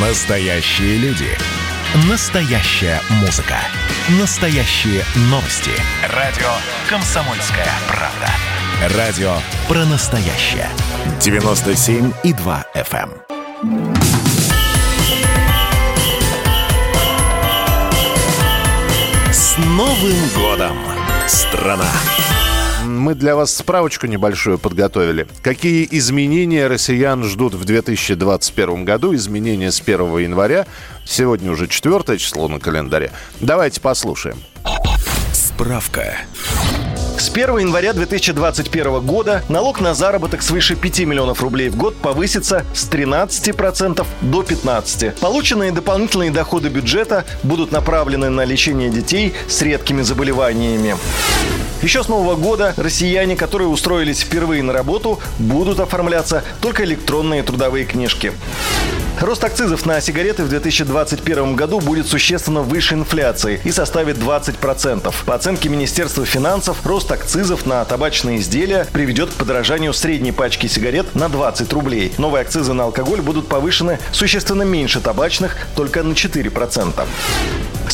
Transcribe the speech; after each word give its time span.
Настоящие 0.00 0.96
люди. 0.98 1.26
Настоящая 2.08 3.00
музыка. 3.20 3.56
Настоящие 4.20 5.02
новости. 5.22 5.72
Радио 6.14 6.46
«Комсомольская 6.88 7.66
правда». 7.88 8.96
Радио 8.96 9.34
про 9.66 9.84
настоящее. 9.86 10.68
97,2 11.18 12.64
FM. 12.76 13.10
эм. 13.64 13.94
С 19.32 19.56
Новым 19.58 20.28
годом, 20.36 20.78
страна! 21.26 21.90
Мы 22.88 23.14
для 23.14 23.36
вас 23.36 23.54
справочку 23.54 24.06
небольшую 24.06 24.58
подготовили. 24.58 25.26
Какие 25.42 25.86
изменения 25.90 26.66
россиян 26.66 27.22
ждут 27.22 27.54
в 27.54 27.64
2021 27.64 28.84
году? 28.84 29.14
Изменения 29.14 29.70
с 29.70 29.80
1 29.80 30.18
января. 30.18 30.66
Сегодня 31.04 31.52
уже 31.52 31.68
4 31.68 32.18
число 32.18 32.48
на 32.48 32.58
календаре. 32.58 33.12
Давайте 33.40 33.80
послушаем. 33.80 34.38
Справка. 35.32 36.16
С 37.18 37.30
1 37.30 37.58
января 37.58 37.92
2021 37.94 39.00
года 39.00 39.42
налог 39.48 39.80
на 39.80 39.92
заработок 39.92 40.40
свыше 40.40 40.76
5 40.76 41.00
миллионов 41.00 41.42
рублей 41.42 41.68
в 41.68 41.76
год 41.76 41.96
повысится 41.96 42.64
с 42.72 42.88
13% 42.88 44.06
до 44.20 44.42
15%. 44.42 45.18
Полученные 45.18 45.72
дополнительные 45.72 46.30
доходы 46.30 46.68
бюджета 46.68 47.24
будут 47.42 47.72
направлены 47.72 48.28
на 48.28 48.44
лечение 48.44 48.88
детей 48.88 49.34
с 49.48 49.60
редкими 49.62 50.02
заболеваниями. 50.02 50.96
Еще 51.82 52.04
с 52.04 52.08
Нового 52.08 52.36
года 52.36 52.72
россияне, 52.76 53.34
которые 53.34 53.66
устроились 53.66 54.20
впервые 54.20 54.62
на 54.62 54.72
работу, 54.72 55.18
будут 55.40 55.80
оформляться 55.80 56.44
только 56.60 56.84
электронные 56.84 57.42
трудовые 57.42 57.84
книжки. 57.84 58.32
Рост 59.20 59.42
акцизов 59.42 59.84
на 59.84 60.00
сигареты 60.00 60.44
в 60.44 60.48
2021 60.48 61.56
году 61.56 61.80
будет 61.80 62.06
существенно 62.06 62.62
выше 62.62 62.94
инфляции 62.94 63.60
и 63.64 63.72
составит 63.72 64.16
20%. 64.16 65.12
По 65.26 65.34
оценке 65.34 65.68
Министерства 65.68 66.24
финансов, 66.24 66.86
рост 66.86 67.10
акцизов 67.10 67.66
на 67.66 67.84
табачные 67.84 68.38
изделия 68.38 68.86
приведет 68.92 69.30
к 69.30 69.34
подорожанию 69.34 69.92
средней 69.92 70.30
пачки 70.30 70.68
сигарет 70.68 71.16
на 71.16 71.28
20 71.28 71.72
рублей. 71.72 72.12
Новые 72.16 72.42
акцизы 72.42 72.72
на 72.74 72.84
алкоголь 72.84 73.20
будут 73.20 73.48
повышены 73.48 73.98
существенно 74.12 74.62
меньше 74.62 75.00
табачных, 75.00 75.56
только 75.74 76.04
на 76.04 76.12
4%. 76.12 77.04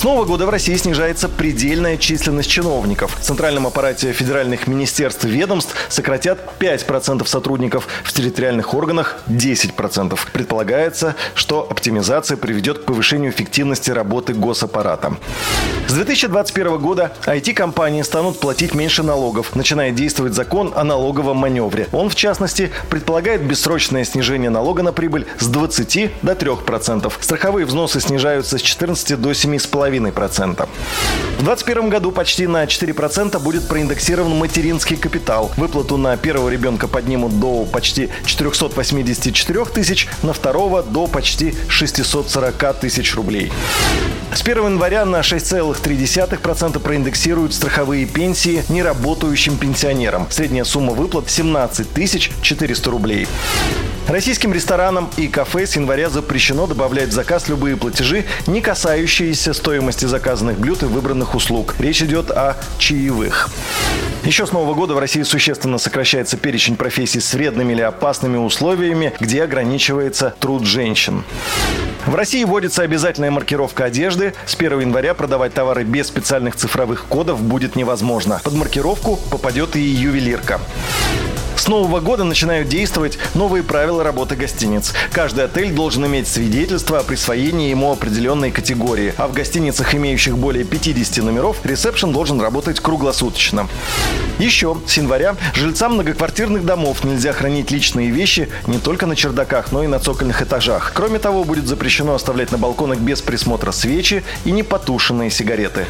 С 0.05 0.07
Нового 0.07 0.27
года 0.27 0.45
в 0.45 0.51
России 0.51 0.77
снижается 0.77 1.31
предельная 1.31 1.97
численность 1.97 2.51
чиновников. 2.51 3.17
В 3.19 3.25
центральном 3.25 3.67
аппарате 3.67 4.13
федеральных 4.13 4.67
министерств 4.67 5.25
и 5.25 5.29
ведомств 5.29 5.75
сократят 5.89 6.47
5% 6.59 7.27
сотрудников, 7.27 7.89
в 8.05 8.13
территориальных 8.13 8.75
органах 8.75 9.17
10%. 9.29 10.19
Предполагается, 10.31 11.17
что 11.35 11.67
оптимизация 11.71 12.37
приведет 12.37 12.81
к 12.81 12.85
повышению 12.85 13.31
эффективности 13.31 13.93
работы 13.93 14.35
госаппарата. 14.35 15.17
С 15.89 15.95
2021 15.95 16.79
года 16.79 17.13
IT-компании 17.25 18.03
станут 18.03 18.41
платить 18.41 18.75
меньше 18.75 19.03
налогов, 19.03 19.57
начиная 19.57 19.91
действовать 19.91 20.35
закон 20.35 20.75
о 20.77 20.85
налоговом 20.85 21.39
маневре. 21.39 21.89
Он, 21.93 22.11
в 22.11 22.15
частности, 22.15 22.71
предполагает 22.91 23.43
бессрочное 23.43 24.05
снижение 24.05 24.51
налога 24.51 24.83
на 24.83 24.93
прибыль 24.93 25.27
с 25.39 25.47
20 25.47 26.11
до 26.21 26.33
3%. 26.33 27.11
Страховые 27.21 27.65
взносы 27.65 28.01
снижаются 28.01 28.59
с 28.59 28.61
14 28.61 29.19
до 29.19 29.31
7,5%. 29.31 29.94
В 31.39 31.45
2021 31.45 31.89
году 31.91 32.13
почти 32.13 32.47
на 32.47 32.65
4% 32.65 33.39
будет 33.41 33.69
проиндексирован 33.69 34.37
материнский 34.37 34.97
капитал. 34.97 35.53
Выплату 35.57 35.97
на 35.97 36.17
первого 36.17 36.49
ребенка 36.49 36.89
поднимут 36.89 37.39
до 37.39 37.65
почти 37.65 38.09
484 38.25 39.65
тысяч, 39.67 40.09
на 40.23 40.33
второго 40.33 40.83
до 40.83 41.07
почти 41.07 41.55
640 41.69 42.81
тысяч 42.81 43.15
рублей. 43.15 43.53
С 44.33 44.43
1 44.43 44.65
января 44.65 45.05
на 45.05 45.21
6,3% 45.21 46.79
проиндексируют 46.81 47.55
страховые 47.55 48.07
пенсии 48.07 48.65
неработающим 48.69 49.57
пенсионерам. 49.57 50.27
Средняя 50.31 50.65
сумма 50.65 50.93
выплат 50.93 51.31
17 51.31 51.87
400 52.43 52.91
рублей. 52.91 53.29
Российским 54.09 54.53
ресторанам 54.53 55.11
и 55.17 55.29
кафе 55.29 55.67
с 55.67 55.77
января 55.77 56.11
запрещено 56.11 56.67
добавлять 56.67 57.09
в 57.09 57.13
заказ 57.13 57.49
любые 57.49 57.77
платежи, 57.77 58.25
не 58.47 58.61
касающиеся 58.61 59.55
стоимости 59.55 60.05
заказанных 60.05 60.59
блюд 60.59 60.83
и 60.83 60.87
выбранных 60.87 61.35
услуг. 61.35 61.75
Речь 61.79 62.03
идет 62.03 62.31
о 62.31 62.57
чаевых. 62.79 63.49
Еще 64.25 64.47
с 64.47 64.53
Нового 64.53 64.75
года 64.75 64.95
в 64.95 64.99
России 64.99 65.23
существенно 65.23 65.79
сокращается 65.79 66.37
перечень 66.37 66.77
профессий 66.77 67.21
с 67.21 67.33
вредными 67.33 67.73
или 67.73 67.81
опасными 67.81 68.37
условиями, 68.37 69.13
где 69.21 69.43
ограничивается 69.43 70.35
труд 70.39 70.65
женщин. 70.65 71.25
В 72.07 72.15
России 72.15 72.45
вводится 72.45 72.83
обязательная 72.83 73.31
маркировка 73.31 73.85
одежды. 73.85 74.35
С 74.45 74.55
1 74.55 74.81
января 74.81 75.15
продавать 75.15 75.55
товары 75.55 75.85
без 75.85 76.09
специальных 76.09 76.57
цифровых 76.57 77.07
кодов 77.07 77.41
будет 77.41 77.75
невозможно. 77.75 78.41
Под 78.45 78.53
маркировку 78.53 79.17
попадет 79.31 79.77
и 79.77 79.81
ювелирка. 79.81 80.61
С 81.57 81.69
Нового 81.69 82.01
года 82.01 82.25
начинают 82.25 82.69
действовать 82.69 83.19
новые 83.35 83.63
правила 83.63 84.05
работы 84.05 84.37
гостиниц. 84.37 84.93
Каждый 85.13 85.45
отель 85.45 85.73
должен 85.73 86.05
иметь 86.07 86.29
свидетельство 86.29 86.99
о 86.99 87.03
присвоении 87.03 87.71
ему 87.71 87.93
определенной 87.93 88.51
категории, 88.51 89.15
а 89.17 89.29
в 89.29 89.33
гостиницах, 89.33 89.95
имеющих 89.95 90.37
более 90.37 90.65
50 90.65 91.25
номеров, 91.25 91.65
ресепшн 91.65 92.13
должен 92.13 92.41
работать 92.41 92.81
круглосуточно. 92.81 93.69
Еще 94.39 94.77
с 94.87 94.97
января 94.97 95.37
жильцам 95.55 95.95
многоквартирных 95.95 96.67
домов 96.67 97.05
нельзя 97.05 97.33
хранить 97.33 97.71
личные 97.71 98.11
вещи 98.11 98.49
не 98.67 98.79
только 98.79 99.07
на 99.07 99.17
чердаках, 99.17 99.71
но 99.73 99.85
и 99.85 99.87
на 99.87 100.01
цокольных 100.01 100.43
этажах. 100.43 100.93
Кроме 100.95 101.19
того, 101.19 101.45
будет 101.45 101.67
запрещено 101.67 102.15
оставлять 102.15 102.53
на 102.53 102.59
балконах 102.59 102.99
без 102.99 103.23
присмотра 103.23 103.71
свечи 103.73 104.25
и 104.45 104.51
непотушенные 104.51 105.31
сигареты. 105.31 105.87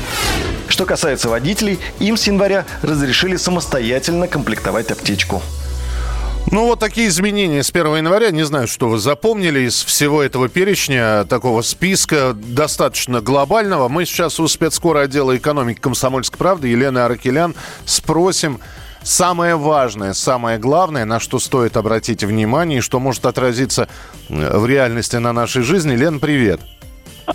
Что 0.68 0.86
касается 0.86 1.28
водителей, 1.28 1.78
им 1.98 2.16
с 2.16 2.26
января 2.26 2.64
разрешили 2.82 3.36
самостоятельно 3.36 4.28
комплектовать 4.28 4.90
аптечку. 4.90 5.42
Ну, 6.50 6.66
вот 6.66 6.78
такие 6.78 7.08
изменения 7.08 7.62
с 7.62 7.70
1 7.70 7.96
января. 7.96 8.30
Не 8.30 8.44
знаю, 8.44 8.68
что 8.68 8.88
вы 8.88 8.98
запомнили 8.98 9.60
из 9.60 9.82
всего 9.82 10.22
этого 10.22 10.48
перечня, 10.48 11.24
такого 11.24 11.62
списка 11.62 12.32
достаточно 12.34 13.20
глобального. 13.20 13.88
Мы 13.88 14.04
сейчас 14.04 14.38
у 14.38 14.46
спецкора 14.46 15.00
отдела 15.00 15.36
экономики 15.36 15.80
комсомольской 15.80 16.38
правды 16.38 16.68
Елены 16.68 16.98
Аракелян 16.98 17.54
спросим 17.86 18.60
самое 19.02 19.56
важное, 19.56 20.12
самое 20.12 20.58
главное, 20.58 21.04
на 21.04 21.18
что 21.18 21.38
стоит 21.38 21.76
обратить 21.76 22.22
внимание 22.22 22.78
и 22.78 22.82
что 22.82 23.00
может 23.00 23.26
отразиться 23.26 23.88
в 24.28 24.66
реальности 24.66 25.16
на 25.16 25.32
нашей 25.32 25.62
жизни. 25.62 25.96
Лен, 25.96 26.20
привет. 26.20 26.60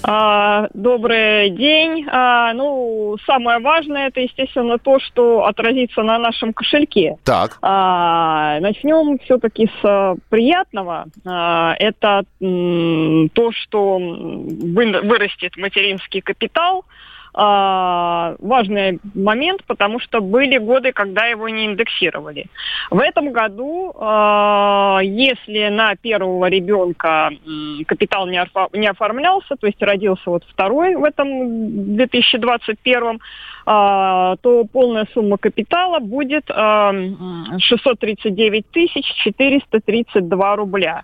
А, 0.04 0.68
Добрый 0.74 1.50
день. 1.52 2.06
А, 2.12 2.54
Ну, 2.54 3.18
самое 3.26 3.60
важное, 3.60 4.08
это, 4.08 4.20
естественно, 4.22 4.78
то, 4.78 5.00
что 5.00 5.46
отразится 5.46 6.04
на 6.04 6.18
нашем 6.20 6.54
кошельке. 6.54 7.16
Так. 7.24 7.58
А, 7.62 8.60
Начнем 8.60 9.18
все-таки 9.20 9.70
с 9.82 10.16
приятного. 10.30 11.06
Это 11.80 12.24
то, 12.40 13.52
что 13.52 13.98
вы- 13.98 15.02
вырастет 15.02 15.56
материнский 15.58 16.22
капитал. 16.22 16.86
А, 17.42 18.36
Важный 18.40 19.00
момент, 19.16 19.64
потому 19.66 20.00
что 20.00 20.20
были 20.20 20.58
годы, 20.58 20.92
когда 20.92 21.26
его 21.28 21.48
не 21.48 21.68
индексировали. 21.68 22.48
В 22.92 23.00
этом 23.00 23.32
году, 23.32 23.94
а, 23.96 25.00
если 25.02 25.70
на 25.70 25.96
первого 25.96 26.48
ребенка 26.48 27.32
капитал 27.88 28.28
не 28.28 28.88
оформлялся, 28.88 29.56
то 29.56 29.68
есть 29.68 29.82
родился 29.82 30.24
вот 30.26 30.44
второй 30.50 30.96
в 30.96 31.04
этом 31.06 31.96
2021, 31.96 33.22
а, 33.66 34.36
то 34.42 34.66
полная 34.66 35.08
сумма 35.14 35.38
капитала 35.38 36.00
будет 36.00 36.44
а, 36.50 36.90
м, 36.90 37.58
639 37.58 38.70
тысяч 38.70 39.06
432 39.24 40.56
рубля. 40.58 41.04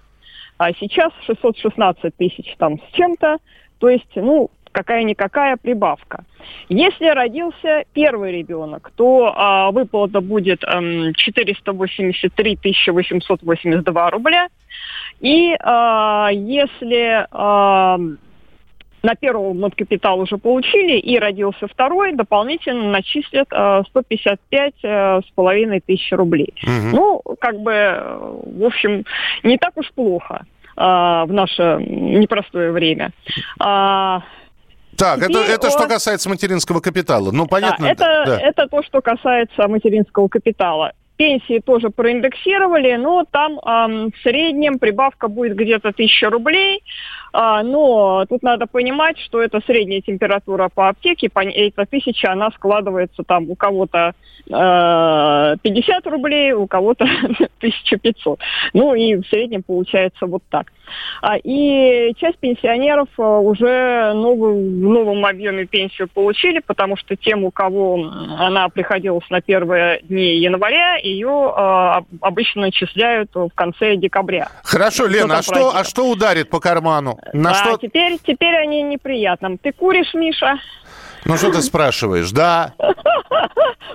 А 0.58 0.74
сейчас 0.74 1.14
616 1.28 2.14
тысяч 2.18 2.56
там 2.58 2.78
с 2.78 2.96
чем-то, 2.96 3.38
то 3.80 3.90
есть, 3.90 4.12
ну, 4.16 4.50
какая-никакая 4.76 5.56
прибавка. 5.56 6.26
Если 6.68 7.06
родился 7.06 7.86
первый 7.94 8.34
ребенок, 8.34 8.92
то 8.98 9.34
а, 9.34 9.72
выплата 9.72 10.20
будет 10.20 10.64
эм, 10.66 11.14
483 11.14 12.60
882 12.88 14.10
рубля. 14.12 14.48
И 15.22 15.56
а, 15.62 16.30
если 16.34 17.26
а, 17.32 17.98
на 19.02 19.16
первого 19.16 19.70
капитал 19.70 20.20
уже 20.20 20.38
получили 20.38 20.98
и 20.98 21.18
родился 21.18 21.68
второй, 21.68 22.14
дополнительно 22.14 22.90
начислят 22.90 23.48
э, 23.52 23.84
155 23.88 24.74
э, 24.82 25.22
с 25.22 25.32
половиной 25.36 25.80
тысяч 25.80 26.12
рублей. 26.12 26.56
Мгм. 26.64 26.92
Ну, 26.92 27.22
как 27.40 27.60
бы, 27.60 27.72
в 28.58 28.66
общем, 28.66 29.06
не 29.44 29.60
так 29.60 29.78
уж 29.78 29.92
плохо 29.94 30.46
э, 30.76 30.82
в 30.82 31.28
наше 31.30 31.78
непростое 31.88 32.72
время. 32.72 33.12
А, 33.60 34.24
Так, 34.98 35.22
это, 35.22 35.40
это 35.40 35.68
о- 35.68 35.72
что 35.72 35.88
касается 35.88 36.30
материнского 36.30 36.80
капитала. 36.80 37.32
Ну, 37.32 37.48
понятно. 37.48 37.86
да, 37.86 37.92
это, 37.92 38.24
да. 38.26 38.40
это 38.40 38.68
то, 38.68 38.84
что 38.84 39.02
касается 39.02 39.68
материнского 39.68 40.28
капитала. 40.28 40.94
Пенсии 41.18 41.60
тоже 41.60 41.90
проиндексировали, 41.92 42.96
но 42.96 43.26
там 43.30 43.60
ам, 43.64 44.12
в 44.12 44.22
среднем 44.22 44.80
прибавка 44.80 45.30
будет 45.30 45.56
где-то 45.56 45.90
1000 45.90 46.30
рублей. 46.30 46.84
А, 47.38 47.64
но 47.64 48.26
тут 48.30 48.44
надо 48.44 48.66
понимать, 48.66 49.20
что 49.20 49.42
это 49.42 49.60
средняя 49.66 50.00
температура 50.00 50.70
по 50.74 50.88
аптеке, 50.88 51.30
по, 51.30 51.44
эта 51.44 51.86
тысяча, 51.86 52.32
она 52.32 52.50
складывается 52.52 53.24
там 53.24 53.50
у 53.50 53.56
кого-то 53.56 54.14
э, 54.48 55.56
50 55.62 56.08
рублей, 56.08 56.54
у 56.54 56.66
кого-то 56.66 57.04
1500. 57.58 58.40
Ну 58.74 58.96
и 58.96 59.16
в 59.16 59.28
среднем 59.28 59.64
получается 59.64 60.28
вот 60.28 60.44
так. 60.50 60.72
А, 61.22 61.38
и 61.38 62.14
часть 62.18 62.38
пенсионеров 62.38 63.10
э, 63.18 63.22
уже 63.22 64.14
новую, 64.14 64.56
в 64.56 64.90
новом 64.90 65.26
объеме 65.26 65.66
пенсию 65.66 66.08
получили, 66.08 66.60
потому 66.66 66.96
что 66.96 67.18
тем, 67.18 67.44
у 67.44 67.52
кого 67.52 68.12
она 68.38 68.70
приходилась 68.70 69.30
на 69.30 69.42
первые 69.42 70.00
дни 70.04 70.38
января, 70.38 70.96
ее 70.98 71.54
э, 71.54 72.18
обычно 72.22 72.62
начисляют 72.62 73.34
в 73.34 73.50
конце 73.56 73.98
декабря. 73.98 74.48
Хорошо, 74.64 75.08
Лена, 75.08 75.40
а 75.40 75.42
что, 75.42 75.76
а 75.76 75.84
что 75.84 76.10
ударит 76.10 76.50
по 76.50 76.60
карману? 76.60 77.20
На 77.34 77.52
а 77.52 77.54
что... 77.54 77.78
теперь, 77.78 78.18
теперь 78.26 78.56
они 78.56 78.82
неприятным. 78.84 79.58
Ты 79.58 79.72
куришь, 79.72 80.14
Миша? 80.14 80.60
Ну 81.26 81.38
что 81.38 81.52
ты 81.52 81.62
спрашиваешь? 81.62 82.32
Да. 82.32 82.74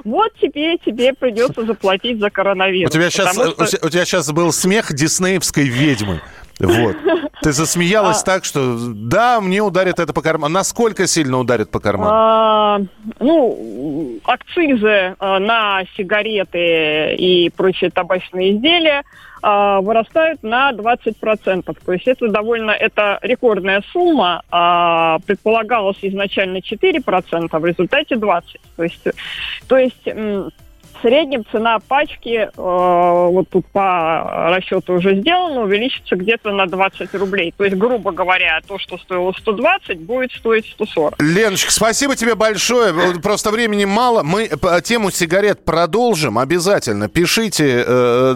Вот 0.04 0.32
тебе 0.40 0.78
тебе 0.78 1.12
придется 1.12 1.66
заплатить 1.66 2.20
за 2.20 2.30
коронавирус. 2.30 2.90
У 2.90 2.94
тебя 2.94 3.10
сейчас, 3.10 3.34
что... 3.34 3.86
у 3.86 3.90
тебя 3.90 4.04
сейчас 4.06 4.32
был 4.32 4.50
смех 4.50 4.94
диснеевской 4.94 5.64
ведьмы. 5.64 6.22
Вот. 6.60 6.96
Ты 7.42 7.52
засмеялась 7.52 8.22
а... 8.22 8.26
так, 8.26 8.44
что 8.44 8.76
да, 8.78 9.40
мне 9.40 9.62
ударит 9.62 9.98
это 9.98 10.12
по 10.12 10.22
карману. 10.22 10.52
Насколько 10.54 11.06
сильно 11.06 11.38
ударит 11.38 11.70
по 11.70 11.80
карману? 11.80 12.10
А, 12.12 12.80
ну, 13.18 14.18
акцизы 14.24 15.14
а, 15.18 15.38
на 15.38 15.82
сигареты 15.96 17.14
и 17.14 17.50
прочие 17.50 17.90
табачные 17.90 18.56
изделия 18.56 19.02
а, 19.42 19.80
вырастают 19.80 20.42
на 20.42 20.72
20%. 20.72 21.76
То 21.84 21.92
есть 21.92 22.06
это 22.06 22.28
довольно, 22.28 22.72
это 22.72 23.18
рекордная 23.22 23.82
сумма. 23.92 24.42
А, 24.50 25.18
предполагалось 25.26 25.98
изначально 26.02 26.58
4%, 26.58 27.48
а 27.50 27.58
в 27.58 27.64
результате 27.64 28.16
20%. 28.16 28.42
То 28.76 28.82
есть, 28.82 29.08
то 29.66 29.78
есть 29.78 30.06
в 31.00 31.02
среднем 31.02 31.44
цена 31.50 31.78
пачки, 31.80 32.48
э, 32.48 32.48
вот 32.56 33.48
тут 33.48 33.66
по 33.68 34.50
расчету 34.50 34.94
уже 34.94 35.16
сделано, 35.16 35.62
увеличится 35.62 36.16
где-то 36.16 36.52
на 36.52 36.66
20 36.66 37.14
рублей. 37.14 37.54
То 37.56 37.64
есть, 37.64 37.76
грубо 37.76 38.12
говоря, 38.12 38.60
то, 38.66 38.78
что 38.78 38.98
стоило 38.98 39.32
120, 39.32 40.00
будет 40.00 40.32
стоить 40.32 40.66
140. 40.66 41.14
Леночка, 41.20 41.72
спасибо 41.72 42.16
тебе 42.16 42.34
большое. 42.34 42.92
Просто 43.20 43.50
времени 43.50 43.84
мало. 43.84 44.22
Мы 44.22 44.50
тему 44.84 45.10
сигарет 45.10 45.64
продолжим 45.64 46.38
обязательно. 46.38 47.08
Пишите, 47.08 47.84
э, 47.86 48.34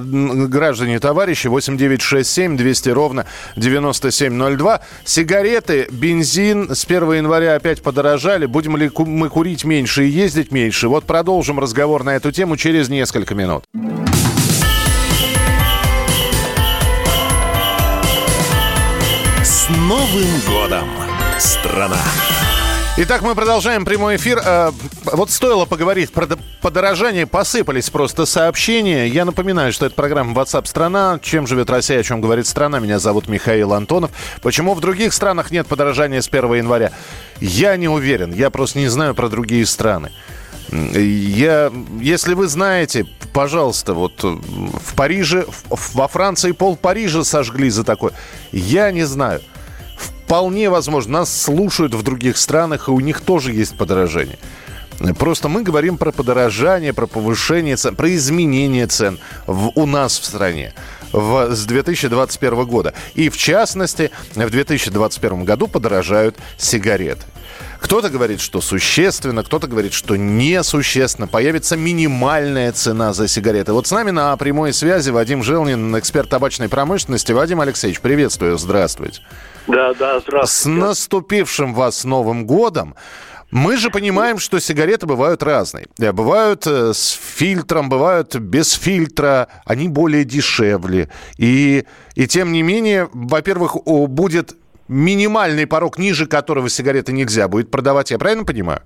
граждане 0.49 0.99
товарищи, 1.01 1.49
8967 1.49 2.57
200 2.57 2.89
ровно 2.91 3.27
9702. 3.57 4.81
Сигареты, 5.05 5.87
бензин 5.91 6.75
с 6.75 6.85
1 6.85 7.13
января 7.13 7.57
опять 7.57 7.83
подорожали. 7.83 8.47
Будем 8.47 8.77
ли 8.77 8.91
мы 8.99 9.29
курить 9.29 9.65
меньше 9.65 10.05
и 10.05 10.09
ездить 10.09 10.51
меньше? 10.51 10.89
Вот 10.89 11.05
продолжим 11.05 11.59
разговор 11.59 12.05
на 12.05 12.17
эту 12.17 12.33
тему 12.33 12.54
тему 12.55 12.57
через 12.57 12.89
несколько 12.89 13.35
минут. 13.35 13.65
С 19.43 19.69
Новым 19.71 20.41
годом, 20.47 20.89
страна! 21.39 22.01
Итак, 22.97 23.23
мы 23.23 23.35
продолжаем 23.35 23.85
прямой 23.85 24.17
эфир. 24.17 24.41
Э, 24.45 24.71
вот 25.05 25.29
стоило 25.31 25.65
поговорить 25.65 26.13
про 26.13 26.29
подорожание, 26.63 27.27
посыпались 27.27 27.91
просто 27.91 28.25
сообщения. 28.25 29.09
Я 29.09 29.25
напоминаю, 29.25 29.73
что 29.73 29.87
это 29.87 29.97
программа 29.97 30.33
WhatsApp 30.33 30.67
страна. 30.67 31.19
Чем 31.21 31.49
живет 31.49 31.71
Россия, 31.71 31.99
о 31.99 32.03
чем 32.05 32.21
говорит 32.21 32.47
страна. 32.47 32.79
Меня 32.79 33.01
зовут 33.01 33.29
Михаил 33.29 33.73
Антонов. 33.73 34.13
Почему 34.43 34.75
в 34.75 34.81
других 34.81 35.13
странах 35.13 35.51
нет 35.51 35.67
подорожания 35.67 36.21
с 36.21 36.29
1 36.29 36.55
января? 36.55 36.93
Я 37.41 37.77
не 37.77 37.89
уверен. 37.89 38.33
Я 38.33 38.51
просто 38.51 38.79
не 38.79 38.87
знаю 38.87 39.17
про 39.17 39.29
другие 39.29 39.67
страны. 39.67 40.13
Я, 40.73 41.73
если 42.01 42.35
вы 42.35 42.47
знаете, 42.49 43.07
пожалуйста, 43.33 43.95
вот 43.95 44.25
э, 44.25 44.29
в 44.29 44.95
Париже, 44.95 45.47
во 45.69 46.09
Франции 46.09 46.53
пол 46.53 46.77
Парижа 46.77 47.25
сожгли 47.25 47.71
за 47.71 47.85
такое. 47.85 48.13
Я 48.53 48.91
не 48.91 49.05
знаю. 49.05 49.41
Вполне 49.97 50.71
возможно, 50.71 51.21
нас 51.21 51.43
слушают 51.43 51.95
в 51.95 52.03
других 52.03 52.37
странах, 52.39 52.89
и 52.89 52.93
у 52.93 53.01
них 53.01 53.21
тоже 53.21 53.53
есть 53.53 53.77
подорожание. 53.77 54.39
Просто 55.19 55.49
мы 55.49 55.63
говорим 55.63 55.99
про 55.99 56.13
подорожание, 56.13 56.93
про 56.93 57.07
повышение 57.07 57.77
цен, 57.77 57.97
про 57.97 58.15
изменение 58.15 58.87
цен 58.87 59.19
в, 59.47 59.73
у 59.75 59.87
нас 59.87 60.19
в 60.19 60.25
стране 60.25 60.73
в, 61.13 61.55
с 61.55 61.65
2021 61.67 62.65
года. 62.65 62.95
И 63.15 63.29
в 63.29 63.37
частности, 63.37 64.11
в 64.35 64.51
2021 64.51 65.45
году 65.45 65.67
подорожают 65.67 66.37
сигареты. 66.57 67.23
Кто-то 67.81 68.11
говорит, 68.11 68.41
что 68.41 68.61
существенно, 68.61 69.43
кто-то 69.43 69.67
говорит, 69.67 69.93
что 69.93 70.17
несущественно. 70.17 71.27
Появится 71.27 71.77
минимальная 71.77 72.73
цена 72.73 73.13
за 73.13 73.29
сигареты. 73.29 73.73
Вот 73.73 73.87
с 73.87 73.91
нами 73.91 74.11
на 74.11 74.37
прямой 74.37 74.73
связи 74.73 75.11
Вадим 75.11 75.43
Желнин, 75.43 75.99
эксперт 75.99 76.29
табачной 76.29 76.69
промышленности. 76.69 77.33
Вадим 77.33 77.61
Алексеевич, 77.61 78.01
приветствую, 78.01 78.59
здравствуйте. 78.59 79.21
Да, 79.67 79.95
да, 79.95 80.21
здравствуйте. 80.21 80.47
С 80.47 80.65
наступившим 80.67 81.75
вас 81.75 82.05
Новым 82.05 82.47
годом. 82.47 82.95
Мы 83.51 83.77
же 83.77 83.91
понимаем, 83.91 84.39
что 84.39 84.59
сигареты 84.59 85.07
бывают 85.07 85.43
разные. 85.43 85.87
Э, 86.01 86.11
бывают 86.11 86.67
э, 86.67 86.93
с 86.93 87.11
фильтром, 87.11 87.89
бывают 87.89 88.35
без 88.35 88.73
фильтра. 88.73 89.49
Они 89.65 89.89
более 89.89 90.25
дешевле. 90.25 91.09
И, 91.39 91.85
и 92.17 92.27
тем 92.27 92.51
не 92.51 92.63
менее, 92.63 93.09
во-первых, 93.13 93.77
будет 93.85 94.57
минимальный 94.89 95.67
порог, 95.67 95.99
ниже 95.99 96.27
которого 96.27 96.69
сигареты 96.69 97.13
нельзя 97.13 97.49
будет 97.49 97.71
продавать, 97.71 98.11
я 98.11 98.19
правильно 98.19 98.45
понимаю? 98.45 98.83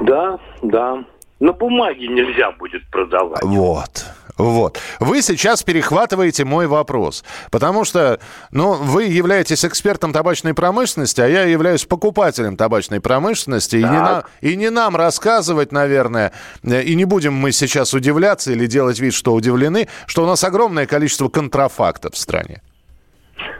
Да, 0.00 0.38
да. 0.62 1.04
На 1.40 1.52
бумаге 1.52 2.08
нельзя 2.08 2.52
будет 2.52 2.88
продавать. 2.90 3.42
Вот. 3.42 4.06
Вот. 4.38 4.78
Вы 4.98 5.22
сейчас 5.22 5.62
перехватываете 5.62 6.44
мой 6.44 6.66
вопрос. 6.66 7.24
Потому 7.50 7.84
что, 7.84 8.18
ну, 8.50 8.72
вы 8.74 9.04
являетесь 9.04 9.64
экспертом 9.64 10.12
табачной 10.12 10.54
промышленности, 10.54 11.20
а 11.20 11.26
я 11.26 11.42
являюсь 11.44 11.84
покупателем 11.84 12.56
табачной 12.56 13.00
промышленности. 13.00 13.76
И 13.76 13.82
не, 13.82 13.84
на, 13.84 14.24
и 14.40 14.56
не 14.56 14.70
нам 14.70 14.96
рассказывать, 14.96 15.70
наверное, 15.72 16.32
э, 16.64 16.82
и 16.82 16.94
не 16.94 17.04
будем 17.04 17.34
мы 17.34 17.52
сейчас 17.52 17.92
удивляться 17.92 18.52
или 18.52 18.66
делать 18.66 19.00
вид, 19.00 19.14
что 19.14 19.34
удивлены, 19.34 19.88
что 20.06 20.24
у 20.24 20.26
нас 20.26 20.42
огромное 20.44 20.86
количество 20.86 21.28
контрафактов 21.28 22.14
в 22.14 22.18
стране. 22.18 22.62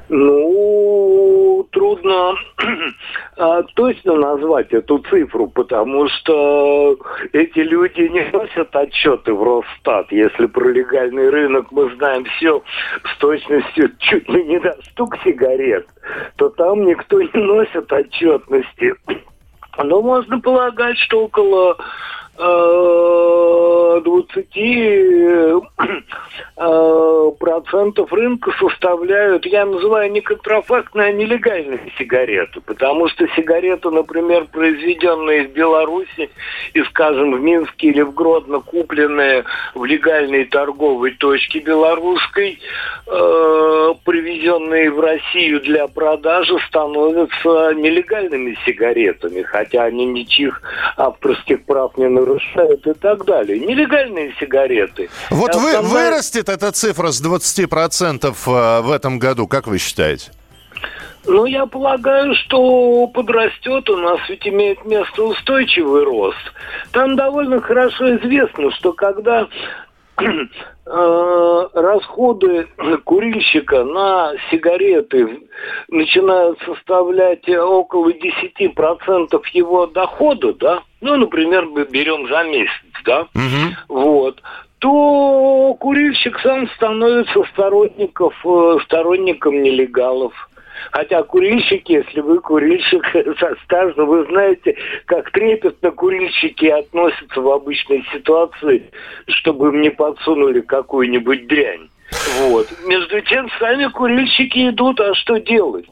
Ну, 0.08 0.41
трудно 1.72 2.34
а, 3.36 3.62
точно 3.74 4.14
назвать 4.14 4.72
эту 4.72 4.98
цифру, 4.98 5.48
потому 5.48 6.08
что 6.08 6.96
эти 7.32 7.58
люди 7.60 8.02
не 8.02 8.30
носят 8.30 8.74
отчеты 8.76 9.32
в 9.32 9.42
Росстат. 9.42 10.12
Если 10.12 10.46
про 10.46 10.68
легальный 10.70 11.30
рынок 11.30 11.72
мы 11.72 11.94
знаем 11.96 12.24
все 12.36 12.62
с 13.04 13.18
точностью 13.18 13.90
чуть 13.98 14.28
ли 14.28 14.44
не 14.44 14.60
до 14.60 14.76
стук 14.90 15.16
сигарет, 15.24 15.86
то 16.36 16.50
там 16.50 16.84
никто 16.84 17.20
не 17.20 17.30
носит 17.34 17.92
отчетности. 17.92 18.94
Но 19.82 20.02
можно 20.02 20.38
полагать, 20.40 20.98
что 20.98 21.24
около 21.24 21.78
20 22.36 24.56
э, 24.56 25.60
э, 26.56 27.30
процентов 27.38 28.10
рынка 28.12 28.50
составляют, 28.58 29.44
я 29.44 29.66
называю 29.66 30.10
не 30.10 30.22
контрафактные, 30.22 31.08
а 31.08 31.12
нелегальные 31.12 31.92
сигареты. 31.98 32.62
Потому 32.62 33.08
что 33.08 33.26
сигареты, 33.36 33.90
например, 33.90 34.46
произведенные 34.50 35.48
в 35.48 35.52
Беларуси 35.52 36.30
и, 36.72 36.82
скажем, 36.84 37.34
в 37.34 37.40
Минске 37.40 37.88
или 37.88 38.00
в 38.00 38.14
Гродно, 38.14 38.60
купленные 38.60 39.44
в 39.74 39.84
легальной 39.84 40.46
торговой 40.46 41.10
точке 41.12 41.58
белорусской, 41.58 42.58
э, 43.06 43.92
привезенные 44.04 44.90
в 44.90 44.98
Россию 45.00 45.60
для 45.60 45.86
продажи, 45.86 46.58
становятся 46.66 47.74
нелегальными 47.74 48.56
сигаретами, 48.64 49.42
хотя 49.42 49.84
они 49.84 50.06
ничьих 50.06 50.62
авторских 50.96 51.66
прав 51.66 51.98
не 51.98 52.08
нарушают 52.08 52.21
нарушают 52.24 52.86
и 52.86 52.92
так 52.94 53.24
далее. 53.24 53.58
Нелегальные 53.58 54.34
сигареты. 54.38 55.10
Вот 55.30 55.50
Основная... 55.50 55.82
вы, 55.82 55.88
вырастет 55.88 56.48
эта 56.48 56.72
цифра 56.72 57.10
с 57.10 57.22
20% 57.22 58.26
э, 58.26 58.80
в 58.82 58.90
этом 58.90 59.18
году, 59.18 59.46
как 59.46 59.66
вы 59.66 59.78
считаете? 59.78 60.30
Ну, 61.24 61.44
я 61.46 61.66
полагаю, 61.66 62.34
что 62.34 63.06
подрастет, 63.08 63.88
у 63.88 63.96
нас 63.96 64.18
ведь 64.28 64.46
имеет 64.46 64.84
место 64.84 65.22
устойчивый 65.22 66.04
рост. 66.04 66.52
Там 66.90 67.14
довольно 67.14 67.60
хорошо 67.60 68.16
известно, 68.16 68.72
что 68.72 68.92
когда 68.92 69.46
э, 70.18 71.68
расходы 71.74 72.66
курильщика 73.04 73.84
на 73.84 74.32
сигареты 74.50 75.42
начинают 75.88 76.58
составлять 76.66 77.48
около 77.48 78.10
10% 78.10 79.42
его 79.52 79.86
дохода, 79.86 80.54
да, 80.54 80.82
ну, 81.02 81.16
например, 81.16 81.66
мы 81.66 81.84
берем 81.84 82.28
за 82.28 82.44
месяц, 82.44 83.02
да, 83.04 83.22
угу. 83.34 83.76
вот, 83.88 84.40
то 84.78 85.76
курильщик 85.80 86.38
сам 86.40 86.68
становится 86.70 87.42
сторонников, 87.52 88.34
э, 88.44 88.78
сторонником 88.84 89.62
нелегалов. 89.62 90.32
Хотя 90.92 91.22
курильщики, 91.22 91.92
если 91.92 92.20
вы 92.20 92.40
курильщик 92.40 93.04
со 93.38 93.56
стажем, 93.64 94.06
вы 94.06 94.24
знаете, 94.26 94.76
как 95.06 95.30
трепетно 95.32 95.90
курильщики 95.90 96.66
относятся 96.66 97.40
в 97.40 97.50
обычной 97.50 98.04
ситуации, 98.12 98.90
чтобы 99.26 99.68
им 99.68 99.80
не 99.80 99.90
подсунули 99.90 100.60
какую-нибудь 100.60 101.48
дрянь. 101.48 101.88
Вот. 102.40 102.68
Между 102.84 103.20
тем, 103.22 103.48
сами 103.58 103.86
курильщики 103.88 104.68
идут, 104.70 105.00
а 105.00 105.14
что 105.14 105.38
делать? 105.38 105.86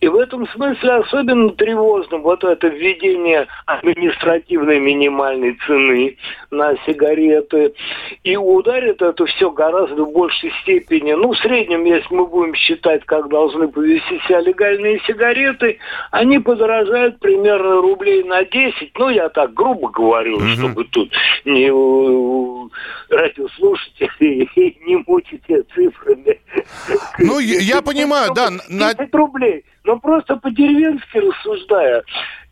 И 0.00 0.08
в 0.08 0.16
этом 0.16 0.48
смысле 0.48 0.94
особенно 0.94 1.50
тревожным 1.50 2.22
вот 2.22 2.42
это 2.44 2.68
введение 2.68 3.46
административной 3.66 4.80
минимальной 4.80 5.58
цены 5.66 6.16
на 6.50 6.74
сигареты. 6.86 7.74
И 8.24 8.36
ударит 8.36 9.02
это 9.02 9.26
все 9.26 9.50
гораздо 9.50 10.04
в 10.04 10.12
большей 10.12 10.52
степени. 10.62 11.12
Ну, 11.12 11.32
в 11.32 11.38
среднем, 11.38 11.84
если 11.84 12.14
мы 12.14 12.26
будем 12.26 12.54
считать, 12.54 13.04
как 13.04 13.28
должны 13.28 13.68
повести 13.68 14.18
себя 14.26 14.40
легальные 14.40 15.00
сигареты, 15.06 15.78
они 16.10 16.38
подорожают 16.38 17.18
примерно 17.20 17.80
рублей 17.80 18.22
на 18.24 18.44
10. 18.44 18.92
Ну, 18.98 19.08
я 19.10 19.28
так 19.28 19.52
грубо 19.54 19.88
говорю, 19.90 20.40
mm-hmm. 20.40 20.58
чтобы 20.58 20.84
тут 20.84 21.12
не 21.44 21.70
радиослушатели 23.08 24.48
не 24.86 25.04
мучить 25.06 25.42
цифрами. 25.74 26.40
Ну, 27.18 27.38
я 27.38 27.82
понимаю, 27.82 28.32
да. 28.34 28.50
10 28.50 29.14
рублей. 29.14 29.64
Но 29.84 29.98
просто 29.98 30.36
по-деревенски 30.36 31.18
рассуждая, 31.18 32.02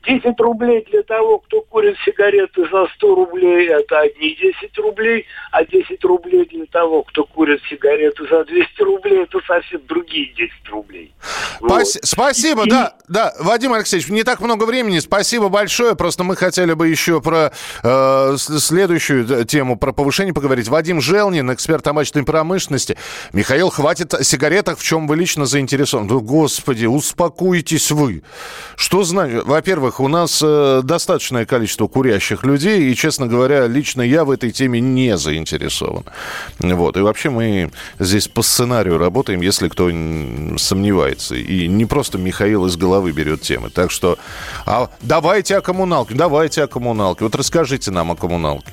10 0.06 0.40
рублей 0.40 0.84
для 0.90 1.02
того, 1.02 1.38
кто 1.38 1.60
курит 1.62 1.96
сигареты 2.04 2.62
за 2.70 2.86
100 2.96 3.14
рублей, 3.14 3.68
это 3.68 4.00
одни 4.00 4.34
10 4.34 4.78
рублей, 4.78 5.26
а 5.52 5.64
10 5.64 6.02
рублей 6.04 6.46
для 6.46 6.64
того, 6.66 7.02
кто 7.02 7.24
курит 7.24 7.60
сигареты 7.68 8.26
за 8.28 8.44
200 8.44 8.82
рублей, 8.82 9.22
это 9.24 9.38
совсем 9.46 9.80
другие 9.86 10.32
10 10.34 10.50
рублей. 10.70 11.12
Вот. 11.60 11.86
Спасибо, 11.86 12.64
И... 12.64 12.70
да, 12.70 12.94
да, 13.08 13.34
Вадим 13.40 13.74
Алексеевич, 13.74 14.08
не 14.08 14.22
так 14.22 14.40
много 14.40 14.64
времени, 14.64 14.98
спасибо 15.00 15.50
большое, 15.50 15.94
просто 15.94 16.24
мы 16.24 16.34
хотели 16.34 16.72
бы 16.72 16.88
еще 16.88 17.20
про 17.20 17.52
э, 17.82 18.36
следующую 18.38 19.44
тему, 19.44 19.76
про 19.76 19.92
повышение 19.92 20.32
поговорить. 20.32 20.68
Вадим 20.68 21.00
Желнин, 21.02 21.52
эксперт 21.52 21.84
табачной 21.84 22.24
промышленности. 22.24 22.96
Михаил, 23.32 23.68
хватит 23.68 24.14
о 24.14 24.24
сигаретах, 24.24 24.78
в 24.78 24.82
чем 24.82 25.06
вы 25.06 25.16
лично 25.16 25.44
заинтересованы? 25.44 26.08
Да, 26.08 26.14
господи, 26.14 26.86
успокойтесь 26.86 27.90
вы. 27.90 28.22
Что 28.76 29.02
значит? 29.02 29.44
Во-первых, 29.44 29.89
во-первых, 29.90 30.00
у 30.00 30.08
нас 30.08 30.40
э, 30.42 30.82
достаточное 30.84 31.46
количество 31.46 31.88
курящих 31.88 32.44
людей, 32.44 32.90
и, 32.90 32.94
честно 32.94 33.26
говоря, 33.26 33.66
лично 33.66 34.02
я 34.02 34.24
в 34.24 34.30
этой 34.30 34.52
теме 34.52 34.80
не 34.80 35.16
заинтересован. 35.16 36.04
Вот. 36.60 36.96
И 36.96 37.00
вообще 37.00 37.30
мы 37.30 37.70
здесь 37.98 38.28
по 38.28 38.42
сценарию 38.42 38.98
работаем, 38.98 39.40
если 39.40 39.68
кто 39.68 39.90
сомневается. 40.56 41.34
И 41.34 41.68
не 41.68 41.86
просто 41.86 42.18
Михаил 42.18 42.66
из 42.66 42.76
головы 42.76 43.12
берет 43.12 43.42
темы. 43.42 43.70
Так 43.70 43.90
что 43.90 44.16
а, 44.66 44.88
давайте 45.02 45.56
о 45.56 45.60
коммуналке, 45.60 46.14
давайте 46.14 46.62
о 46.62 46.66
коммуналке. 46.66 47.24
Вот 47.24 47.34
расскажите 47.34 47.90
нам 47.90 48.10
о 48.10 48.16
коммуналке. 48.16 48.72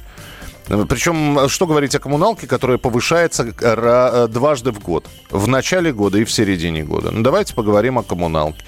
Причем, 0.90 1.50
что 1.50 1.66
говорить 1.66 1.96
о 1.96 2.00
коммуналке, 2.00 2.46
которая 2.46 2.78
повышается 2.78 3.54
э, 3.62 4.28
дважды 4.30 4.72
в 4.72 4.80
год. 4.80 5.06
В 5.32 5.48
начале 5.48 5.92
года 5.92 6.18
и 6.20 6.24
в 6.24 6.32
середине 6.32 6.84
года. 6.84 7.10
Ну, 7.12 7.24
давайте 7.24 7.54
поговорим 7.54 7.98
о 7.98 8.04
коммуналке. 8.04 8.64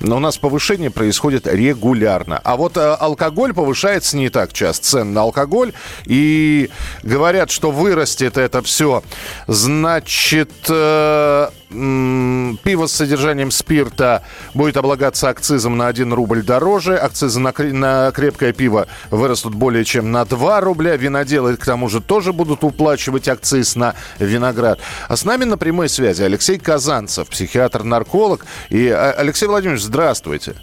Но 0.00 0.16
у 0.16 0.20
нас 0.20 0.38
повышение 0.38 0.90
происходит 0.90 1.46
регулярно. 1.46 2.40
А 2.44 2.56
вот 2.56 2.76
э, 2.76 2.80
алкоголь 2.80 3.52
повышается 3.52 4.16
не 4.16 4.28
так 4.28 4.52
часто, 4.52 4.86
цен 4.86 5.12
на 5.12 5.22
алкоголь. 5.22 5.72
И 6.04 6.70
говорят, 7.02 7.50
что 7.50 7.70
вырастет 7.70 8.36
это 8.36 8.62
все. 8.62 9.02
Значит, 9.46 10.50
э, 10.68 11.48
пиво 11.70 12.86
с 12.86 12.92
содержанием 12.92 13.50
спирта 13.50 14.22
будет 14.54 14.76
облагаться 14.76 15.28
акцизом 15.28 15.76
на 15.76 15.88
1 15.88 16.12
рубль 16.12 16.42
дороже. 16.42 16.96
Акцизы 16.96 17.40
на, 17.40 17.52
на 17.58 18.10
крепкое 18.12 18.52
пиво 18.52 18.86
вырастут 19.10 19.54
более 19.54 19.84
чем 19.84 20.10
на 20.10 20.24
2 20.24 20.60
рубля. 20.60 20.96
Виноделы, 20.96 21.56
к 21.56 21.64
тому 21.64 21.88
же, 21.88 22.00
тоже 22.00 22.32
будут 22.32 22.64
уплачивать 22.64 23.28
акциз 23.28 23.76
на 23.76 23.94
виноград. 24.18 24.80
А 25.08 25.16
с 25.16 25.24
нами 25.24 25.44
на 25.44 25.58
прямой 25.58 25.88
связи 25.88 26.22
Алексей 26.22 26.58
Казанцев, 26.58 27.28
психиатр-нарколог. 27.28 28.44
И, 28.70 28.88
а, 28.88 29.12
Алексей 29.12 29.46
Владимирович, 29.46 29.82
здравствуйте. 29.82 30.54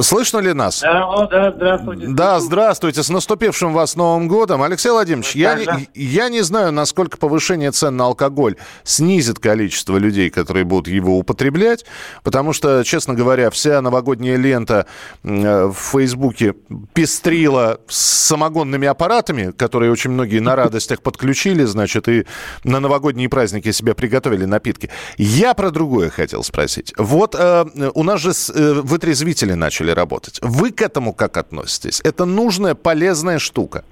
Слышно 0.00 0.38
ли 0.38 0.52
нас? 0.52 0.80
Да, 0.80 1.26
да, 1.26 1.52
здравствуйте. 1.52 2.06
Да, 2.08 2.40
здравствуйте. 2.40 3.02
С 3.02 3.08
наступившим 3.08 3.72
вас 3.72 3.96
Новым 3.96 4.28
годом. 4.28 4.62
Алексей 4.62 4.90
Владимирович, 4.90 5.34
я, 5.34 5.54
не, 5.54 5.88
я 5.94 6.28
не 6.28 6.42
знаю, 6.42 6.72
насколько 6.72 7.18
повышение 7.18 7.70
цен 7.72 7.96
на 7.96 8.04
алкоголь 8.04 8.56
снизит 8.84 9.38
количество 9.38 9.96
людей, 9.96 10.30
которые 10.30 10.64
будут 10.64 10.88
его 10.88 11.18
употреблять, 11.18 11.84
потому 12.22 12.52
что, 12.52 12.84
честно 12.84 13.14
говоря, 13.14 13.50
вся 13.50 13.80
новогодняя 13.80 14.36
лента 14.36 14.86
э, 15.24 15.66
в 15.66 15.74
Фейсбуке 15.74 16.54
пестрила 16.92 17.80
с 17.88 18.18
самогонными 18.28 18.86
аппаратами, 18.86 19.52
которые 19.52 19.90
очень 19.90 20.10
многие 20.10 20.40
на 20.40 20.54
радостях 20.54 21.02
подключили, 21.02 21.64
значит, 21.64 22.08
и 22.08 22.26
на 22.64 22.80
новогодние 22.80 23.28
праздники 23.28 23.72
себе 23.72 23.94
приготовили 23.94 24.44
напитки. 24.44 24.90
Я 25.16 25.54
про 25.54 25.70
другое 25.70 26.10
хотел 26.10 26.44
спросить. 26.44 26.92
Вот 26.96 27.34
э, 27.38 27.64
у 27.94 28.02
нас 28.02 28.20
же 28.20 28.30
э, 28.30 28.72
вытрезвители 28.74 29.54
начали 29.54 29.87
начали 29.88 29.94
работать. 29.94 30.38
Вы 30.42 30.70
к 30.70 30.82
этому 30.82 31.14
как 31.14 31.36
относитесь? 31.36 32.00
Это 32.04 32.24
нужная, 32.24 32.74
полезная 32.74 33.38
штука? 33.38 33.84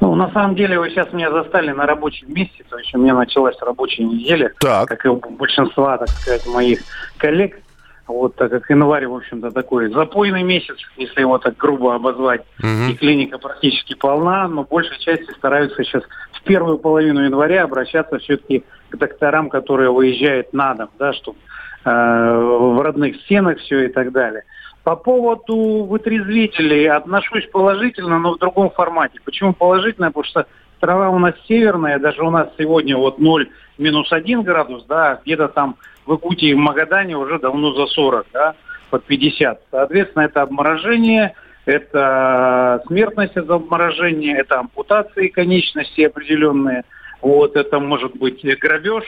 Ну, 0.00 0.14
на 0.14 0.30
самом 0.32 0.54
деле, 0.54 0.78
вы 0.78 0.90
сейчас 0.90 1.12
меня 1.12 1.30
застали 1.30 1.72
на 1.72 1.86
рабочем 1.86 2.32
месте, 2.34 2.64
то 2.68 2.78
есть 2.78 2.94
у 2.94 2.98
меня 2.98 3.14
началась 3.14 3.56
рабочая 3.60 4.04
неделя, 4.04 4.52
так. 4.60 4.88
как 4.88 5.04
и 5.06 5.08
у 5.08 5.16
большинства, 5.16 5.96
так 5.98 6.08
сказать, 6.08 6.46
моих 6.46 6.80
коллег. 7.18 7.60
Вот 8.06 8.36
так 8.36 8.50
как 8.50 8.68
январь, 8.68 9.06
в 9.06 9.14
общем-то, 9.14 9.50
такой 9.50 9.90
запойный 9.90 10.42
месяц, 10.42 10.76
если 10.98 11.22
его 11.22 11.38
так 11.38 11.56
грубо 11.56 11.94
обозвать, 11.94 12.42
угу. 12.58 12.90
и 12.90 12.94
клиника 12.94 13.38
практически 13.38 13.94
полна, 13.94 14.46
но 14.46 14.64
большей 14.64 14.98
части 14.98 15.32
стараются 15.38 15.82
сейчас 15.84 16.02
в 16.34 16.42
первую 16.42 16.76
половину 16.76 17.22
января 17.24 17.62
обращаться 17.62 18.18
все-таки 18.18 18.62
к 18.90 18.98
докторам, 18.98 19.48
которые 19.48 19.90
выезжают 19.90 20.52
на 20.52 20.74
дом, 20.74 20.90
да, 20.98 21.14
чтобы 21.14 21.38
э, 21.86 21.90
в 21.90 22.82
родных 22.82 23.16
стенах 23.22 23.58
все 23.60 23.86
и 23.86 23.88
так 23.88 24.12
далее. 24.12 24.42
По 24.84 24.96
поводу 24.96 25.84
вытрезвителей 25.84 26.90
отношусь 26.90 27.46
положительно, 27.46 28.18
но 28.18 28.34
в 28.34 28.38
другом 28.38 28.70
формате. 28.70 29.18
Почему 29.24 29.54
положительно? 29.54 30.08
Потому 30.08 30.24
что 30.24 30.46
трава 30.78 31.08
у 31.08 31.18
нас 31.18 31.34
северная, 31.48 31.98
даже 31.98 32.22
у 32.22 32.30
нас 32.30 32.50
сегодня 32.58 32.94
вот 32.96 33.18
0 33.18 33.48
минус 33.78 34.12
1 34.12 34.42
градус, 34.42 34.84
да, 34.84 35.20
где-то 35.24 35.48
там 35.48 35.76
в 36.04 36.12
Якутии 36.12 36.52
в 36.52 36.58
Магадане 36.58 37.16
уже 37.16 37.38
давно 37.38 37.72
за 37.72 37.86
40, 37.86 38.26
да, 38.34 38.54
под 38.90 39.04
50. 39.04 39.62
Соответственно, 39.70 40.24
это 40.24 40.42
обморожение, 40.42 41.32
это 41.64 42.82
смертность 42.86 43.38
от 43.38 43.48
обморожения, 43.48 44.36
это 44.36 44.60
ампутации 44.60 45.28
конечностей 45.28 46.04
определенные, 46.04 46.84
вот, 47.22 47.56
это 47.56 47.80
может 47.80 48.18
быть 48.18 48.44
грабеж, 48.58 49.04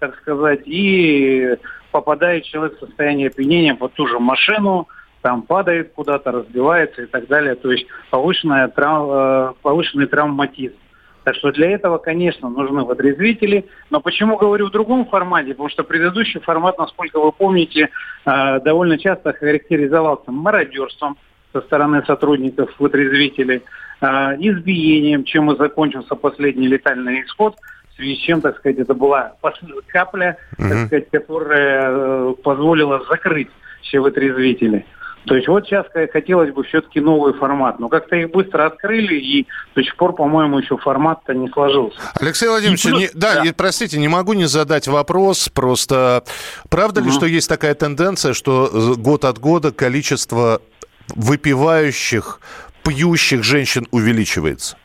так 0.00 0.16
сказать, 0.16 0.62
и 0.66 1.56
попадает 1.92 2.44
человек 2.44 2.76
в 2.78 2.86
состояние 2.86 3.28
опьянения 3.28 3.76
под 3.76 3.92
ту 3.92 4.08
же 4.08 4.18
машину, 4.18 4.88
там 5.22 5.42
падает 5.42 5.92
куда-то, 5.92 6.32
разбивается 6.32 7.02
и 7.02 7.06
так 7.06 7.26
далее. 7.26 7.54
То 7.54 7.70
есть 7.70 7.86
повышенная 8.10 8.68
трав... 8.68 9.08
Э, 9.10 9.52
повышенный 9.62 10.06
травматизм. 10.06 10.76
Так 11.24 11.34
что 11.34 11.52
для 11.52 11.70
этого, 11.70 11.98
конечно, 11.98 12.48
нужны 12.48 12.84
вытрезвители. 12.84 13.66
Но 13.90 14.00
почему 14.00 14.36
говорю 14.36 14.68
в 14.68 14.70
другом 14.70 15.06
формате? 15.06 15.50
Потому 15.50 15.68
что 15.68 15.84
предыдущий 15.84 16.40
формат, 16.40 16.78
насколько 16.78 17.20
вы 17.20 17.32
помните, 17.32 17.90
э, 18.24 18.60
довольно 18.60 18.98
часто 18.98 19.32
характеризовался 19.32 20.30
мародерством 20.30 21.18
со 21.52 21.60
стороны 21.62 22.02
сотрудников 22.06 22.70
вытрезвителей, 22.78 23.62
э, 24.00 24.06
избиением, 24.38 25.24
чем 25.24 25.50
и 25.52 25.58
закончился 25.58 26.14
последний 26.14 26.68
летальный 26.68 27.22
исход, 27.22 27.56
в 27.92 27.96
связи 27.96 28.16
с 28.16 28.20
чем, 28.20 28.40
так 28.40 28.56
сказать, 28.56 28.78
это 28.78 28.94
была 28.94 29.34
капля, 29.88 30.38
так 30.56 30.86
сказать, 30.86 31.10
которая 31.10 32.32
позволила 32.32 33.04
закрыть 33.10 33.50
все 33.82 34.00
вытрезвители. 34.00 34.86
То 35.26 35.34
есть 35.34 35.48
вот 35.48 35.66
сейчас 35.66 35.86
хотелось 36.12 36.52
бы 36.52 36.64
все-таки 36.64 37.00
новый 37.00 37.34
формат. 37.34 37.78
Но 37.78 37.88
как-то 37.88 38.16
их 38.16 38.30
быстро 38.30 38.66
открыли, 38.66 39.16
и 39.16 39.46
до 39.74 39.82
сих 39.82 39.94
пор, 39.96 40.14
по-моему, 40.14 40.58
еще 40.58 40.78
формат-то 40.78 41.34
не 41.34 41.48
сложился. 41.48 41.98
Алексей 42.18 42.48
Владимирович, 42.48 42.82
плюс... 42.82 42.98
не, 42.98 43.10
да, 43.14 43.42
да. 43.44 43.50
простите, 43.56 43.98
не 43.98 44.08
могу 44.08 44.32
не 44.32 44.46
задать 44.46 44.88
вопрос. 44.88 45.48
Просто 45.50 46.24
правда 46.70 47.00
угу. 47.00 47.08
ли, 47.08 47.14
что 47.14 47.26
есть 47.26 47.48
такая 47.48 47.74
тенденция, 47.74 48.32
что 48.32 48.70
э, 48.72 48.94
год 49.00 49.24
от 49.24 49.38
года 49.38 49.72
количество 49.72 50.62
выпивающих, 51.14 52.40
пьющих 52.82 53.44
женщин 53.44 53.86
увеличивается? 53.90 54.76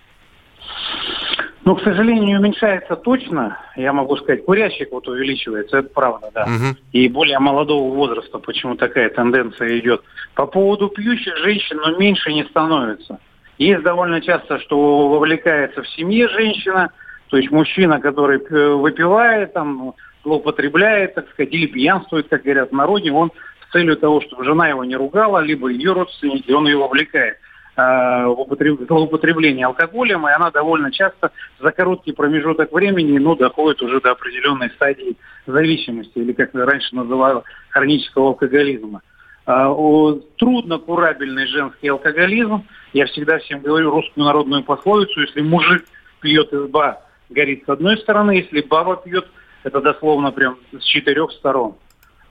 Ну, 1.65 1.75
к 1.75 1.81
сожалению, 1.81 2.25
не 2.25 2.38
уменьшается 2.38 2.95
точно. 2.95 3.57
Я 3.75 3.91
могу 3.91 4.15
сказать, 4.17 4.45
курящих 4.45 4.89
вот 4.91 5.07
увеличивается, 5.07 5.79
это 5.79 5.89
правда, 5.89 6.29
да. 6.31 6.43
Угу. 6.43 6.77
И 6.91 7.10
более 7.10 7.39
молодого 7.39 7.91
возраста, 7.91 8.38
почему 8.38 8.75
такая 8.75 9.10
тенденция 9.10 9.79
идет. 9.79 10.03
По 10.36 10.45
поводу 10.45 10.89
пьющих 10.89 11.36
женщин, 11.38 11.77
но 11.77 11.89
ну, 11.89 12.00
меньше 12.00 12.31
не 12.34 12.43
становится. 12.43 13.17
Есть 13.57 13.81
довольно 13.81 14.22
часто, 14.22 14.60
что 14.60 15.10
вовлекается 15.10 15.81
в 15.81 15.89
семье 15.89 16.27
женщина, 16.29 16.91
то 17.29 17.38
есть 17.38 17.50
мужчина, 17.50 18.00
который 18.00 18.38
выпивает, 18.75 19.53
там, 19.53 19.95
злоупотребляет, 20.24 21.15
так 21.15 21.27
сказать, 21.31 21.51
или 21.51 21.65
пьянствует, 21.65 22.27
как 22.27 22.43
говорят 22.43 22.69
в 22.69 22.75
народе, 22.75 23.12
он 23.12 23.31
с 23.67 23.72
целью 23.72 23.98
того, 23.98 24.22
чтобы 24.22 24.45
жена 24.45 24.67
его 24.67 24.84
не 24.84 24.95
ругала, 24.95 25.39
либо 25.39 25.69
ее 25.69 25.93
родственники, 25.93 26.51
он 26.51 26.67
ее 26.67 26.77
вовлекает 26.77 27.38
э, 27.75 28.25
в 28.25 28.86
злоупотребление 28.88 29.65
алкоголем, 29.65 30.27
и 30.27 30.32
она 30.32 30.51
довольно 30.51 30.91
часто 30.91 31.32
за 31.60 31.72
короткий 31.72 32.13
промежуток 32.13 32.72
времени 32.72 33.17
ну, 33.17 33.36
доходит 33.36 33.82
уже 33.82 34.01
до 34.01 34.12
определенной 34.12 34.70
стадии 34.72 35.17
зависимости, 35.46 36.17
или 36.17 36.34
как 36.34 36.53
раньше 36.53 36.96
называли, 36.96 37.41
хронического 37.70 38.29
алкоголизма. 38.29 39.01
А, 39.46 39.72
трудно 40.38 40.79
курабельный 40.79 41.48
женский 41.48 41.89
алкоголизм. 41.89 42.63
Я 42.94 43.05
всегда 43.05 43.38
всем 43.39 43.62
говорю 43.62 43.91
русскую 43.91 44.25
народную 44.25 44.63
пословицу, 44.63 45.22
если 45.22 45.41
мужик 45.41 45.86
пьет 46.20 46.51
изба, 46.53 47.01
горит 47.29 47.63
с 47.65 47.70
одной 47.70 47.98
стороны, 47.98 48.32
если 48.32 48.62
баба 48.62 48.98
пьет, 48.98 49.27
это 49.63 49.82
дословно 49.82 50.32
прям 50.32 50.58
с 50.72 50.84
четырех 50.84 51.32
сторон. 51.32 51.75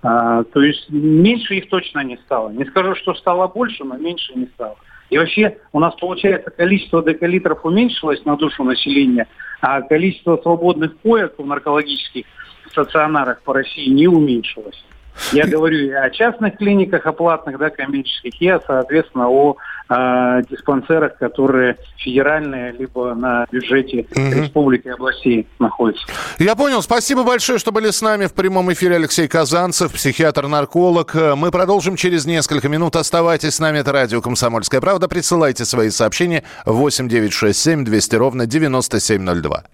А, 0.02 0.44
то 0.44 0.60
есть 0.60 0.90
меньше 0.90 1.54
их 1.54 1.68
точно 1.68 2.00
не 2.00 2.16
стало. 2.18 2.50
Не 2.50 2.64
скажу, 2.66 2.94
что 2.96 3.14
стало 3.14 3.48
больше, 3.48 3.84
но 3.84 3.96
меньше 3.96 4.34
не 4.34 4.46
стало. 4.46 4.76
И 5.10 5.18
вообще 5.18 5.58
у 5.72 5.80
нас 5.80 5.94
получается 5.94 6.50
количество 6.50 7.02
декалитров 7.02 7.64
уменьшилось 7.64 8.24
на 8.24 8.36
душу 8.36 8.64
населения, 8.64 9.26
а 9.60 9.82
количество 9.82 10.36
свободных 10.38 10.98
коек 11.00 11.34
в 11.38 11.46
наркологических 11.46 12.24
стационарах 12.70 13.42
по 13.42 13.54
России 13.54 13.88
не 13.88 14.08
уменьшилось. 14.08 14.84
Я 15.32 15.46
говорю 15.46 15.78
и 15.78 15.90
о 15.90 16.10
частных 16.10 16.56
клиниках, 16.56 17.06
о 17.06 17.12
платных, 17.12 17.58
да, 17.58 17.70
коммерческих, 17.70 18.34
и, 18.40 18.58
соответственно, 18.66 19.28
о 19.28 19.56
э, 19.88 20.42
диспансерах, 20.50 21.16
которые 21.18 21.76
федеральные, 21.96 22.72
либо 22.72 23.14
на 23.14 23.46
бюджете 23.50 24.06
угу. 24.10 24.40
республики 24.42 24.88
и 24.88 24.90
областей 24.90 25.46
находятся. 25.58 26.06
Я 26.38 26.54
понял. 26.54 26.82
Спасибо 26.82 27.24
большое, 27.24 27.58
что 27.58 27.72
были 27.72 27.90
с 27.90 28.02
нами 28.02 28.26
в 28.26 28.34
прямом 28.34 28.72
эфире 28.72 28.96
Алексей 28.96 29.28
Казанцев, 29.28 29.92
психиатр-нарколог. 29.92 31.14
Мы 31.36 31.50
продолжим 31.50 31.96
через 31.96 32.26
несколько 32.26 32.68
минут. 32.68 32.96
Оставайтесь 32.96 33.54
с 33.54 33.60
нами. 33.60 33.78
Это 33.78 33.92
радио 33.92 34.20
«Комсомольская 34.20 34.80
правда». 34.80 35.08
Присылайте 35.08 35.64
свои 35.64 35.90
сообщения 35.90 36.44
8967 36.66 37.84
200 37.84 38.16
ровно 38.16 38.46
9702. 38.46 39.64